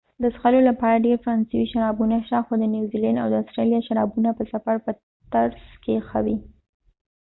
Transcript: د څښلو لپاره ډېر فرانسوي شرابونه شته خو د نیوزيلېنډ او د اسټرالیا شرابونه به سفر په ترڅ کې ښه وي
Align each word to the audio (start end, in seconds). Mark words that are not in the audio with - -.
د 0.21 0.23
څښلو 0.33 0.59
لپاره 0.69 1.03
ډېر 1.05 1.17
فرانسوي 1.23 1.65
شرابونه 1.73 2.15
شته 2.25 2.39
خو 2.45 2.53
د 2.57 2.63
نیوزيلېنډ 2.73 3.17
او 3.21 3.27
د 3.29 3.35
اسټرالیا 3.41 3.79
شرابونه 3.87 4.29
به 4.37 4.43
سفر 4.53 4.75
په 4.85 4.91
ترڅ 5.33 5.61
کې 5.83 5.95
ښه 6.07 6.19
وي 6.25 6.37